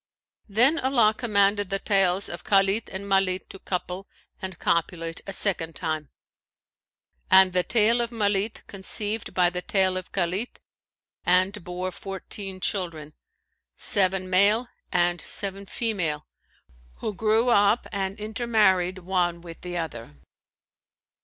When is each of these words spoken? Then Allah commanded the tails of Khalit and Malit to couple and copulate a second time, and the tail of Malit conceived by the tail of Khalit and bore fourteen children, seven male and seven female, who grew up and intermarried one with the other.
Then 0.49 0.79
Allah 0.79 1.13
commanded 1.15 1.69
the 1.69 1.77
tails 1.77 2.27
of 2.27 2.43
Khalit 2.43 2.89
and 2.91 3.05
Malit 3.05 3.49
to 3.49 3.59
couple 3.59 4.07
and 4.41 4.57
copulate 4.57 5.21
a 5.27 5.31
second 5.31 5.75
time, 5.75 6.09
and 7.29 7.53
the 7.53 7.61
tail 7.61 8.01
of 8.01 8.09
Malit 8.09 8.65
conceived 8.65 9.35
by 9.35 9.51
the 9.51 9.61
tail 9.61 9.97
of 9.97 10.11
Khalit 10.11 10.55
and 11.23 11.63
bore 11.63 11.91
fourteen 11.91 12.59
children, 12.59 13.13
seven 13.77 14.27
male 14.27 14.69
and 14.91 15.21
seven 15.21 15.67
female, 15.67 16.25
who 16.95 17.13
grew 17.13 17.49
up 17.49 17.87
and 17.91 18.19
intermarried 18.19 18.97
one 18.97 19.39
with 19.41 19.61
the 19.61 19.77
other. 19.77 20.15